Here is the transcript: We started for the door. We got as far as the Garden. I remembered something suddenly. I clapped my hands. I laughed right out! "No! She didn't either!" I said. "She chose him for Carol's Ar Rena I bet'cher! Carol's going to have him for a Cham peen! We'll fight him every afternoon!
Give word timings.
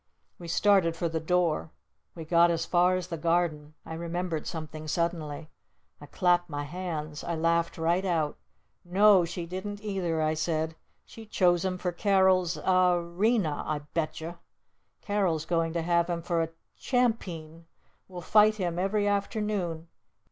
We 0.39 0.47
started 0.47 0.95
for 0.95 1.07
the 1.09 1.19
door. 1.19 1.69
We 2.15 2.25
got 2.25 2.49
as 2.49 2.65
far 2.65 2.95
as 2.95 3.09
the 3.09 3.19
Garden. 3.19 3.75
I 3.85 3.93
remembered 3.93 4.47
something 4.47 4.87
suddenly. 4.87 5.51
I 6.01 6.07
clapped 6.07 6.49
my 6.49 6.63
hands. 6.63 7.23
I 7.23 7.35
laughed 7.35 7.77
right 7.77 8.03
out! 8.03 8.35
"No! 8.83 9.25
She 9.25 9.45
didn't 9.45 9.83
either!" 9.83 10.19
I 10.19 10.33
said. 10.33 10.73
"She 11.05 11.27
chose 11.27 11.63
him 11.63 11.77
for 11.77 11.91
Carol's 11.91 12.57
Ar 12.57 12.99
Rena 12.99 13.63
I 13.67 13.81
bet'cher! 13.93 14.39
Carol's 15.01 15.45
going 15.45 15.71
to 15.73 15.83
have 15.83 16.09
him 16.09 16.23
for 16.23 16.41
a 16.41 16.49
Cham 16.75 17.13
peen! 17.13 17.67
We'll 18.07 18.21
fight 18.21 18.55
him 18.55 18.79
every 18.79 19.07
afternoon! 19.07 19.87